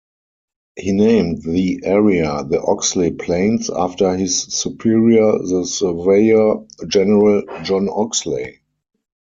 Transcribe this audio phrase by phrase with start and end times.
[0.79, 8.61] He named the area the Oxley Plains after his superior the surveyor-general, John Oxley.